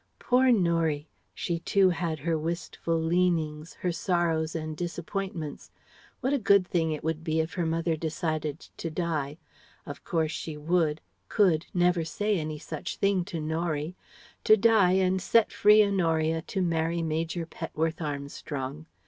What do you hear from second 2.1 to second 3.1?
her wistful